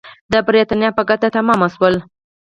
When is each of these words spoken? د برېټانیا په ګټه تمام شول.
د 0.31 0.33
برېټانیا 0.47 0.89
په 0.97 1.01
ګټه 1.09 1.27
تمام 1.37 1.61
شول. 1.73 1.95